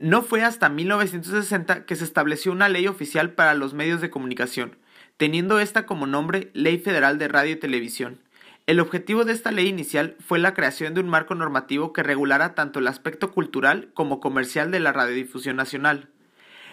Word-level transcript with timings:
No 0.00 0.22
fue 0.22 0.42
hasta 0.42 0.70
1960 0.70 1.84
que 1.84 1.94
se 1.94 2.04
estableció 2.04 2.52
una 2.52 2.70
ley 2.70 2.86
oficial 2.86 3.32
para 3.34 3.52
los 3.52 3.74
medios 3.74 4.00
de 4.00 4.08
comunicación, 4.08 4.78
teniendo 5.18 5.60
esta 5.60 5.84
como 5.84 6.06
nombre 6.06 6.50
Ley 6.54 6.78
Federal 6.78 7.18
de 7.18 7.28
Radio 7.28 7.52
y 7.52 7.56
Televisión. 7.56 8.18
El 8.66 8.80
objetivo 8.80 9.26
de 9.26 9.34
esta 9.34 9.52
ley 9.52 9.68
inicial 9.68 10.16
fue 10.18 10.38
la 10.38 10.54
creación 10.54 10.94
de 10.94 11.02
un 11.02 11.10
marco 11.10 11.34
normativo 11.34 11.92
que 11.92 12.02
regulara 12.02 12.54
tanto 12.54 12.78
el 12.78 12.86
aspecto 12.86 13.30
cultural 13.30 13.90
como 13.92 14.20
comercial 14.20 14.70
de 14.70 14.80
la 14.80 14.94
radiodifusión 14.94 15.56
nacional. 15.56 16.08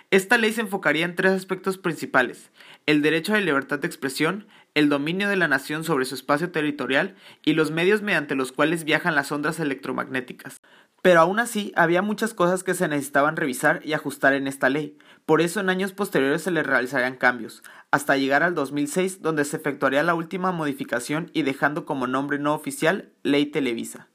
Esta 0.09 0.37
ley 0.37 0.53
se 0.53 0.61
enfocaría 0.61 1.03
en 1.03 1.17
tres 1.17 1.33
aspectos 1.33 1.77
principales, 1.77 2.49
el 2.85 3.01
derecho 3.01 3.33
a 3.33 3.39
la 3.39 3.45
libertad 3.45 3.79
de 3.79 3.87
expresión, 3.87 4.47
el 4.73 4.87
dominio 4.87 5.27
de 5.27 5.35
la 5.35 5.49
nación 5.49 5.83
sobre 5.83 6.05
su 6.05 6.15
espacio 6.15 6.51
territorial 6.51 7.15
y 7.43 7.55
los 7.55 7.71
medios 7.71 8.01
mediante 8.01 8.35
los 8.35 8.53
cuales 8.53 8.85
viajan 8.85 9.15
las 9.15 9.33
ondas 9.33 9.59
electromagnéticas. 9.59 10.61
Pero 11.07 11.21
aún 11.21 11.39
así, 11.39 11.71
había 11.77 12.01
muchas 12.01 12.33
cosas 12.33 12.65
que 12.65 12.73
se 12.73 12.89
necesitaban 12.89 13.37
revisar 13.37 13.79
y 13.85 13.93
ajustar 13.93 14.33
en 14.33 14.45
esta 14.45 14.67
ley, 14.67 14.97
por 15.25 15.39
eso 15.39 15.61
en 15.61 15.69
años 15.69 15.93
posteriores 15.93 16.41
se 16.41 16.51
le 16.51 16.63
realizarían 16.63 17.15
cambios, 17.15 17.63
hasta 17.91 18.17
llegar 18.17 18.43
al 18.43 18.55
2006 18.55 19.21
donde 19.21 19.45
se 19.45 19.55
efectuaría 19.55 20.03
la 20.03 20.15
última 20.15 20.51
modificación 20.51 21.31
y 21.31 21.43
dejando 21.43 21.85
como 21.85 22.07
nombre 22.07 22.39
no 22.39 22.53
oficial 22.53 23.13
Ley 23.23 23.45
Televisa. 23.45 24.09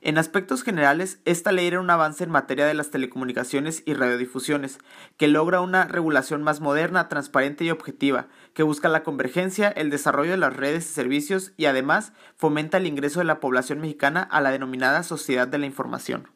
En 0.00 0.18
aspectos 0.18 0.62
generales, 0.62 1.20
esta 1.24 1.52
ley 1.52 1.66
era 1.66 1.80
un 1.80 1.90
avance 1.90 2.22
en 2.22 2.30
materia 2.30 2.66
de 2.66 2.74
las 2.74 2.90
telecomunicaciones 2.90 3.82
y 3.84 3.94
radiodifusiones, 3.94 4.78
que 5.16 5.28
logra 5.28 5.60
una 5.60 5.84
regulación 5.86 6.42
más 6.42 6.60
moderna, 6.60 7.08
transparente 7.08 7.64
y 7.64 7.70
objetiva, 7.70 8.28
que 8.54 8.62
busca 8.62 8.88
la 8.88 9.02
convergencia, 9.02 9.68
el 9.68 9.90
desarrollo 9.90 10.32
de 10.32 10.36
las 10.36 10.56
redes 10.56 10.88
y 10.88 10.94
servicios 10.94 11.52
y 11.56 11.66
además 11.66 12.12
fomenta 12.36 12.78
el 12.78 12.86
ingreso 12.86 13.18
de 13.18 13.24
la 13.24 13.40
población 13.40 13.80
mexicana 13.80 14.22
a 14.22 14.40
la 14.40 14.50
denominada 14.50 15.02
sociedad 15.02 15.48
de 15.48 15.58
la 15.58 15.66
información. 15.66 16.28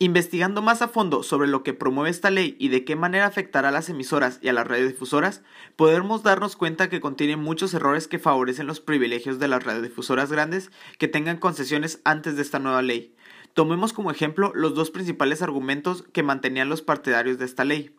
Investigando 0.00 0.62
más 0.62 0.80
a 0.80 0.86
fondo 0.86 1.24
sobre 1.24 1.48
lo 1.48 1.64
que 1.64 1.74
promueve 1.74 2.10
esta 2.10 2.30
ley 2.30 2.54
y 2.60 2.68
de 2.68 2.84
qué 2.84 2.94
manera 2.94 3.26
afectará 3.26 3.70
a 3.70 3.72
las 3.72 3.88
emisoras 3.88 4.38
y 4.40 4.46
a 4.46 4.52
las 4.52 4.64
radiodifusoras, 4.64 5.42
podemos 5.74 6.22
darnos 6.22 6.54
cuenta 6.54 6.88
que 6.88 7.00
contiene 7.00 7.36
muchos 7.36 7.74
errores 7.74 8.06
que 8.06 8.20
favorecen 8.20 8.68
los 8.68 8.78
privilegios 8.78 9.40
de 9.40 9.48
las 9.48 9.64
radiodifusoras 9.64 10.30
grandes 10.30 10.70
que 10.98 11.08
tengan 11.08 11.38
concesiones 11.38 12.00
antes 12.04 12.36
de 12.36 12.42
esta 12.42 12.60
nueva 12.60 12.80
ley. 12.80 13.12
Tomemos 13.54 13.92
como 13.92 14.12
ejemplo 14.12 14.52
los 14.54 14.76
dos 14.76 14.92
principales 14.92 15.42
argumentos 15.42 16.04
que 16.12 16.22
mantenían 16.22 16.68
los 16.68 16.80
partidarios 16.80 17.38
de 17.38 17.46
esta 17.46 17.64
ley. 17.64 17.92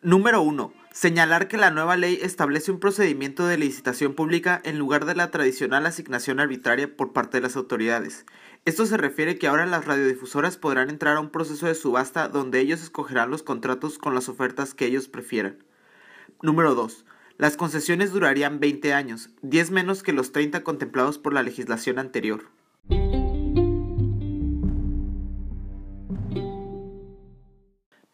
Número 0.00 0.40
1. 0.40 0.72
Señalar 0.92 1.48
que 1.48 1.58
la 1.58 1.70
nueva 1.70 1.98
ley 1.98 2.18
establece 2.22 2.70
un 2.70 2.80
procedimiento 2.80 3.46
de 3.46 3.58
licitación 3.58 4.14
pública 4.14 4.62
en 4.64 4.78
lugar 4.78 5.04
de 5.04 5.14
la 5.14 5.30
tradicional 5.30 5.84
asignación 5.84 6.40
arbitraria 6.40 6.96
por 6.96 7.12
parte 7.12 7.36
de 7.36 7.42
las 7.42 7.56
autoridades. 7.56 8.24
Esto 8.66 8.84
se 8.84 8.96
refiere 8.96 9.38
que 9.38 9.46
ahora 9.46 9.64
las 9.64 9.84
radiodifusoras 9.84 10.56
podrán 10.56 10.90
entrar 10.90 11.16
a 11.16 11.20
un 11.20 11.30
proceso 11.30 11.66
de 11.66 11.76
subasta 11.76 12.26
donde 12.26 12.58
ellos 12.58 12.82
escogerán 12.82 13.30
los 13.30 13.44
contratos 13.44 13.96
con 13.96 14.12
las 14.12 14.28
ofertas 14.28 14.74
que 14.74 14.86
ellos 14.86 15.06
prefieran. 15.06 15.62
Número 16.42 16.74
2. 16.74 17.04
Las 17.38 17.56
concesiones 17.56 18.10
durarían 18.10 18.58
20 18.58 18.92
años, 18.92 19.30
10 19.42 19.70
menos 19.70 20.02
que 20.02 20.12
los 20.12 20.32
30 20.32 20.64
contemplados 20.64 21.16
por 21.16 21.32
la 21.32 21.44
legislación 21.44 22.00
anterior. 22.00 22.50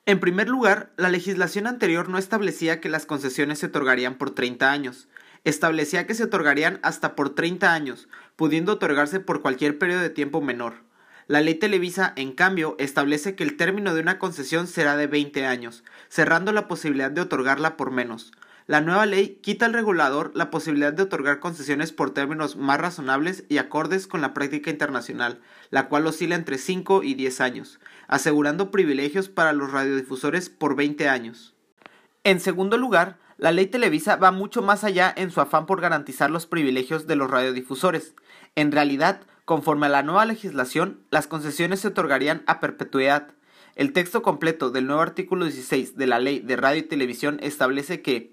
En 0.04 0.20
primer 0.20 0.50
lugar, 0.50 0.92
la 0.98 1.08
legislación 1.08 1.66
anterior 1.66 2.10
no 2.10 2.18
establecía 2.18 2.78
que 2.78 2.90
las 2.90 3.06
concesiones 3.06 3.60
se 3.60 3.66
otorgarían 3.66 4.18
por 4.18 4.34
30 4.34 4.70
años, 4.70 5.08
establecía 5.44 6.06
que 6.06 6.14
se 6.14 6.24
otorgarían 6.24 6.78
hasta 6.82 7.14
por 7.14 7.34
30 7.34 7.72
años, 7.72 8.08
pudiendo 8.36 8.72
otorgarse 8.72 9.20
por 9.20 9.42
cualquier 9.42 9.78
periodo 9.78 10.00
de 10.00 10.10
tiempo 10.10 10.40
menor. 10.40 10.74
La 11.28 11.40
ley 11.40 11.54
Televisa, 11.54 12.12
en 12.16 12.32
cambio, 12.32 12.76
establece 12.78 13.34
que 13.34 13.44
el 13.44 13.56
término 13.56 13.94
de 13.94 14.00
una 14.00 14.18
concesión 14.18 14.66
será 14.66 14.96
de 14.96 15.06
20 15.06 15.46
años, 15.46 15.84
cerrando 16.08 16.52
la 16.52 16.68
posibilidad 16.68 17.10
de 17.10 17.20
otorgarla 17.20 17.76
por 17.76 17.90
menos. 17.90 18.32
La 18.66 18.80
nueva 18.80 19.06
ley 19.06 19.40
quita 19.42 19.66
al 19.66 19.72
regulador 19.72 20.30
la 20.34 20.50
posibilidad 20.50 20.92
de 20.92 21.02
otorgar 21.02 21.40
concesiones 21.40 21.92
por 21.92 22.10
términos 22.10 22.56
más 22.56 22.80
razonables 22.80 23.44
y 23.48 23.58
acordes 23.58 24.06
con 24.06 24.20
la 24.20 24.34
práctica 24.34 24.70
internacional, 24.70 25.40
la 25.70 25.88
cual 25.88 26.06
oscila 26.06 26.36
entre 26.36 26.58
5 26.58 27.02
y 27.02 27.14
10 27.14 27.40
años, 27.40 27.80
asegurando 28.06 28.70
privilegios 28.70 29.28
para 29.28 29.52
los 29.52 29.72
radiodifusores 29.72 30.48
por 30.48 30.76
20 30.76 31.08
años. 31.08 31.54
En 32.24 32.38
segundo 32.38 32.78
lugar, 32.78 33.18
la 33.42 33.50
ley 33.50 33.66
Televisa 33.66 34.14
va 34.14 34.30
mucho 34.30 34.62
más 34.62 34.84
allá 34.84 35.12
en 35.16 35.32
su 35.32 35.40
afán 35.40 35.66
por 35.66 35.80
garantizar 35.80 36.30
los 36.30 36.46
privilegios 36.46 37.08
de 37.08 37.16
los 37.16 37.28
radiodifusores. 37.28 38.14
En 38.54 38.70
realidad, 38.70 39.22
conforme 39.44 39.86
a 39.86 39.88
la 39.88 40.04
nueva 40.04 40.24
legislación, 40.26 41.00
las 41.10 41.26
concesiones 41.26 41.80
se 41.80 41.88
otorgarían 41.88 42.44
a 42.46 42.60
perpetuidad. 42.60 43.32
El 43.74 43.92
texto 43.92 44.22
completo 44.22 44.70
del 44.70 44.86
nuevo 44.86 45.02
artículo 45.02 45.46
16 45.46 45.96
de 45.96 46.06
la 46.06 46.20
Ley 46.20 46.38
de 46.38 46.54
Radio 46.54 46.78
y 46.78 46.84
Televisión 46.84 47.40
establece 47.42 48.00
que 48.00 48.30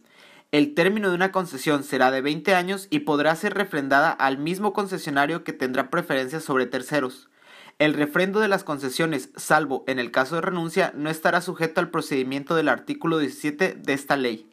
el 0.52 0.76
término 0.76 1.10
de 1.10 1.16
una 1.16 1.32
concesión 1.32 1.84
será 1.84 2.12
de 2.12 2.22
20 2.22 2.54
años 2.54 2.86
y 2.92 3.00
podrá 3.00 3.36
ser 3.36 3.56
refrendada 3.56 4.12
al 4.12 4.38
mismo 4.38 4.74
concesionario 4.74 5.44
que 5.44 5.54
tendrá 5.54 5.90
preferencia 5.90 6.40
sobre 6.40 6.68
terceros. 6.68 7.32
El 7.80 7.96
refrendo 7.96 8.42
de 8.42 8.48
las 8.48 8.64
concesiones, 8.64 9.32
salvo 9.36 9.84
en 9.88 9.98
el 9.98 10.12
caso 10.12 10.36
de 10.36 10.42
renuncia, 10.42 10.94
no 10.96 11.10
estará 11.10 11.42
sujeto 11.42 11.82
al 11.82 11.90
procedimiento 11.90 12.54
del 12.54 12.70
artículo 12.70 13.18
17 13.18 13.74
de 13.74 13.94
esta 13.94 14.16
ley. 14.16 14.46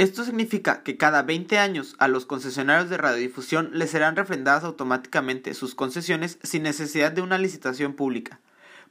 Esto 0.00 0.24
significa 0.24 0.82
que 0.82 0.96
cada 0.96 1.20
20 1.20 1.58
años 1.58 1.94
a 1.98 2.08
los 2.08 2.24
concesionarios 2.24 2.88
de 2.88 2.96
radiodifusión 2.96 3.68
les 3.74 3.90
serán 3.90 4.16
refrendadas 4.16 4.64
automáticamente 4.64 5.52
sus 5.52 5.74
concesiones 5.74 6.38
sin 6.42 6.62
necesidad 6.62 7.12
de 7.12 7.20
una 7.20 7.36
licitación 7.36 7.92
pública. 7.92 8.40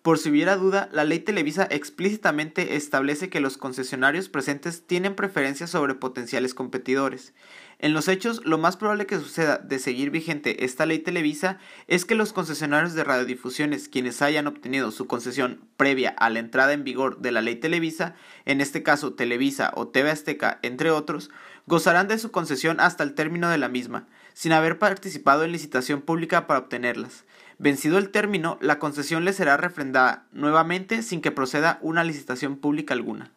Por 0.02 0.18
si 0.18 0.30
hubiera 0.30 0.56
duda, 0.56 0.88
la 0.94 1.04
ley 1.04 1.20
Televisa 1.20 1.68
explícitamente 1.70 2.78
establece 2.78 3.30
que 3.30 3.42
los 3.42 3.58
concesionarios 3.58 4.30
presentes 4.30 4.88
tienen 4.88 5.14
preferencia 5.14 5.68
sobre 5.68 5.94
potenciales 5.94 6.54
competidores. 6.54 7.34
En 7.80 7.94
los 7.94 8.08
hechos, 8.08 8.42
lo 8.46 8.58
más 8.58 8.78
probable 8.78 9.06
que 9.06 9.20
suceda 9.20 9.58
de 9.58 9.78
seguir 9.78 10.10
vigente 10.10 10.64
esta 10.64 10.86
ley 10.86 11.00
Televisa 11.00 11.60
es 11.88 12.06
que 12.06 12.16
los 12.16 12.32
concesionarios 12.32 12.94
de 12.94 13.04
radiodifusiones 13.04 13.90
quienes 13.90 14.22
hayan 14.22 14.48
obtenido 14.48 14.92
su 14.92 15.06
concesión 15.06 15.66
previa 15.76 16.12
a 16.12 16.30
la 16.30 16.40
entrada 16.40 16.72
en 16.72 16.86
vigor 16.86 17.20
de 17.20 17.34
la 17.34 17.42
ley 17.42 17.58
Televisa, 17.58 18.16
en 18.46 18.62
este 18.62 18.84
caso 18.84 19.16
Televisa 19.16 19.72
o 19.76 19.90
TV 19.90 20.12
Azteca, 20.12 20.60
entre 20.62 20.92
otros, 20.92 21.30
gozarán 21.68 22.08
de 22.08 22.20
su 22.20 22.32
concesión 22.32 22.80
hasta 22.80 23.04
el 23.04 23.16
término 23.16 23.50
de 23.50 23.58
la 23.58 23.68
misma, 23.68 24.08
sin 24.40 24.54
haber 24.54 24.80
participado 24.80 25.44
en 25.44 25.52
licitación 25.52 26.00
pública 26.00 26.48
para 26.48 26.62
obtenerlas. 26.62 27.26
Vencido 27.58 27.98
el 27.98 28.10
término, 28.10 28.58
la 28.62 28.80
concesión 28.80 29.26
le 29.26 29.34
será 29.34 29.58
refrendada 29.58 30.30
nuevamente 30.32 31.04
sin 31.04 31.20
que 31.20 31.30
proceda 31.30 31.78
una 31.82 32.06
licitación 32.06 32.56
pública 32.56 32.94
alguna. 32.94 33.34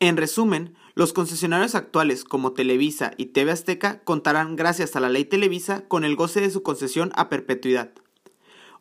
En 0.00 0.16
resumen, 0.16 0.74
los 0.96 1.12
concesionarios 1.12 1.76
actuales 1.76 2.24
como 2.24 2.54
Televisa 2.54 3.12
y 3.16 3.26
TV 3.26 3.52
Azteca 3.52 4.00
contarán 4.00 4.56
gracias 4.56 4.96
a 4.96 5.00
la 5.00 5.10
ley 5.10 5.26
Televisa 5.26 5.86
con 5.86 6.04
el 6.04 6.16
goce 6.16 6.40
de 6.40 6.50
su 6.50 6.64
concesión 6.64 7.12
a 7.14 7.28
perpetuidad. 7.28 7.92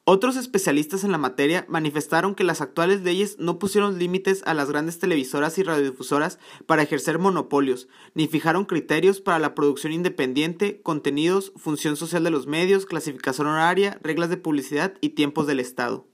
Otros 0.08 0.38
especialistas 0.38 1.04
en 1.04 1.12
la 1.12 1.18
materia 1.18 1.66
manifestaron 1.68 2.36
que 2.36 2.44
las 2.44 2.62
actuales 2.62 3.02
leyes 3.02 3.40
no 3.40 3.58
pusieron 3.58 3.98
límites 3.98 4.44
a 4.46 4.54
las 4.54 4.70
grandes 4.70 5.00
televisoras 5.00 5.58
y 5.58 5.64
radiodifusoras 5.64 6.38
para 6.68 6.84
ejercer 6.84 7.18
monopolios, 7.18 7.88
ni 8.14 8.28
fijaron 8.28 8.66
criterios 8.66 9.20
para 9.20 9.40
la 9.40 9.56
producción 9.56 9.94
independiente, 9.94 10.80
contenidos, 10.84 11.54
función 11.56 11.96
social 11.96 12.24
de 12.24 12.30
los 12.30 12.46
medios, 12.46 12.86
clasificación 12.86 13.48
horaria, 13.48 13.98
reglas 14.04 14.30
de 14.30 14.38
publicidad 14.38 14.94
y 15.02 15.10
tiempos 15.10 15.48
del 15.48 15.60
Estado. 15.60 16.06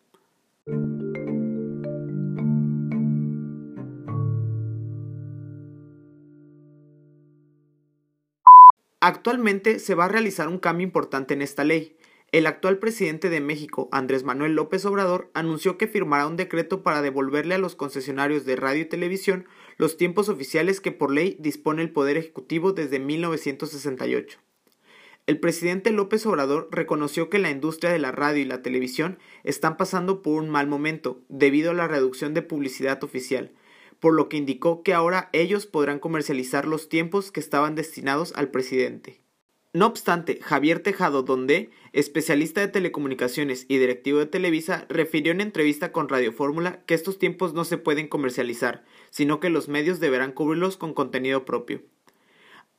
Actualmente 9.01 9.79
se 9.79 9.95
va 9.95 10.05
a 10.05 10.07
realizar 10.07 10.47
un 10.47 10.59
cambio 10.59 10.85
importante 10.85 11.33
en 11.33 11.41
esta 11.41 11.65
ley, 11.65 11.97
el 12.31 12.47
actual 12.47 12.77
presidente 12.77 13.29
de 13.29 13.41
México, 13.41 13.89
Andrés 13.91 14.23
Manuel 14.23 14.53
López 14.53 14.85
Obrador, 14.85 15.29
anunció 15.33 15.77
que 15.77 15.87
firmará 15.87 16.27
un 16.27 16.37
decreto 16.37 16.81
para 16.81 17.01
devolverle 17.01 17.55
a 17.55 17.57
los 17.57 17.75
concesionarios 17.75 18.45
de 18.45 18.55
radio 18.55 18.83
y 18.83 18.85
televisión 18.85 19.45
los 19.77 19.97
tiempos 19.97 20.29
oficiales 20.29 20.79
que 20.79 20.93
por 20.93 21.11
ley 21.11 21.35
dispone 21.39 21.81
el 21.81 21.91
Poder 21.91 22.15
Ejecutivo 22.15 22.71
desde 22.71 22.99
1968. 22.99 24.39
El 25.27 25.39
presidente 25.39 25.91
López 25.91 26.25
Obrador 26.25 26.69
reconoció 26.71 27.29
que 27.29 27.37
la 27.37 27.51
industria 27.51 27.91
de 27.91 27.99
la 27.99 28.13
radio 28.13 28.41
y 28.41 28.45
la 28.45 28.61
televisión 28.61 29.19
están 29.43 29.75
pasando 29.75 30.21
por 30.21 30.41
un 30.41 30.49
mal 30.49 30.67
momento 30.67 31.21
debido 31.27 31.71
a 31.71 31.75
la 31.75 31.89
reducción 31.89 32.33
de 32.33 32.41
publicidad 32.41 33.03
oficial, 33.03 33.51
por 33.99 34.13
lo 34.13 34.29
que 34.29 34.37
indicó 34.37 34.83
que 34.83 34.93
ahora 34.93 35.29
ellos 35.33 35.65
podrán 35.65 35.99
comercializar 35.99 36.65
los 36.65 36.87
tiempos 36.87 37.31
que 37.31 37.41
estaban 37.41 37.75
destinados 37.75 38.33
al 38.35 38.51
presidente. 38.51 39.20
No 39.73 39.85
obstante, 39.85 40.39
Javier 40.41 40.83
Tejado 40.83 41.23
Donde, 41.23 41.69
especialista 41.93 42.59
de 42.59 42.67
telecomunicaciones 42.67 43.65
y 43.69 43.77
directivo 43.77 44.19
de 44.19 44.25
Televisa, 44.25 44.85
refirió 44.89 45.31
en 45.31 45.39
entrevista 45.39 45.93
con 45.93 46.09
Radio 46.09 46.33
Fórmula 46.33 46.83
que 46.85 46.93
estos 46.93 47.17
tiempos 47.17 47.53
no 47.53 47.63
se 47.63 47.77
pueden 47.77 48.09
comercializar, 48.09 48.83
sino 49.11 49.39
que 49.39 49.49
los 49.49 49.69
medios 49.69 50.01
deberán 50.01 50.33
cubrirlos 50.33 50.75
con 50.75 50.93
contenido 50.93 51.45
propio. 51.45 51.83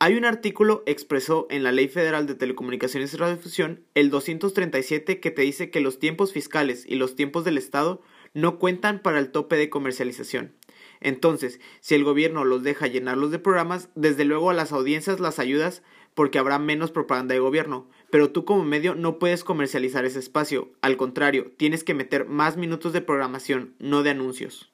Hay 0.01 0.17
un 0.17 0.27
artículo 0.27 0.83
expresó 0.85 1.47
en 1.49 1.63
la 1.63 1.73
Ley 1.73 1.89
Federal 1.89 2.27
de 2.27 2.35
Telecomunicaciones 2.35 3.15
y 3.15 3.17
Radiodifusión, 3.17 3.87
el 3.95 4.11
237, 4.11 5.19
que 5.19 5.31
te 5.31 5.43
dice 5.43 5.71
que 5.71 5.81
los 5.81 5.99
tiempos 5.99 6.35
fiscales 6.35 6.85
y 6.87 6.97
los 6.97 7.17
tiempos 7.17 7.45
del 7.45 7.57
Estado 7.57 8.03
no 8.35 8.59
cuentan 8.59 9.01
para 9.01 9.19
el 9.19 9.31
tope 9.31 9.57
de 9.57 9.71
comercialización. 9.71 10.57
Entonces, 11.01 11.61
si 11.81 11.95
el 11.95 12.05
gobierno 12.05 12.45
los 12.45 12.63
deja 12.63 12.87
llenarlos 12.87 13.31
de 13.31 13.39
programas, 13.39 13.89
desde 13.95 14.25
luego 14.25 14.51
a 14.51 14.55
las 14.55 14.73
audiencias 14.73 15.21
las 15.21 15.39
ayudas 15.39 15.83
porque 16.15 16.39
habrá 16.39 16.59
menos 16.59 16.91
propaganda 16.91 17.35
de 17.35 17.41
gobierno, 17.41 17.89
pero 18.11 18.31
tú 18.31 18.45
como 18.45 18.65
medio 18.65 18.95
no 18.95 19.19
puedes 19.19 19.45
comercializar 19.45 20.05
ese 20.05 20.19
espacio, 20.19 20.73
al 20.83 20.97
contrario, 20.97 21.53
tienes 21.57 21.85
que 21.85 21.95
meter 21.95 22.27
más 22.27 22.57
minutos 22.57 22.93
de 22.93 23.01
programación, 23.01 23.75
no 23.79 24.03
de 24.03 24.11
anuncios. 24.11 24.73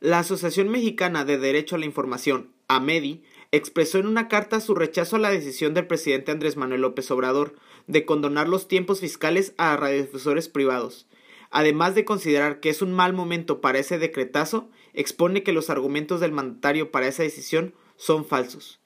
La 0.00 0.20
Asociación 0.20 0.70
Mexicana 0.70 1.24
de 1.24 1.36
Derecho 1.36 1.76
a 1.76 1.78
la 1.78 1.84
Información, 1.84 2.52
AMEDI, 2.68 3.22
expresó 3.52 3.98
en 3.98 4.06
una 4.06 4.28
carta 4.28 4.60
su 4.60 4.74
rechazo 4.74 5.16
a 5.16 5.18
la 5.18 5.30
decisión 5.30 5.74
del 5.74 5.86
presidente 5.86 6.32
Andrés 6.32 6.56
Manuel 6.56 6.80
López 6.82 7.10
Obrador 7.10 7.56
de 7.86 8.04
condonar 8.04 8.48
los 8.48 8.68
tiempos 8.68 9.00
fiscales 9.00 9.54
a 9.58 9.76
radiodifusores 9.76 10.48
privados. 10.48 11.06
Además 11.50 11.94
de 11.94 12.04
considerar 12.04 12.60
que 12.60 12.70
es 12.70 12.80
un 12.80 12.92
mal 12.92 13.12
momento 13.12 13.60
para 13.60 13.80
ese 13.80 13.98
decretazo, 13.98 14.70
expone 14.94 15.42
que 15.42 15.52
los 15.52 15.68
argumentos 15.68 16.20
del 16.20 16.32
mandatario 16.32 16.90
para 16.90 17.08
esa 17.08 17.24
decisión 17.24 17.74
son 17.96 18.24
falsos. 18.24 18.80